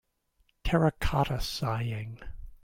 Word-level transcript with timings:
Terracotta 0.63 1.39
Sighing. 1.41 2.17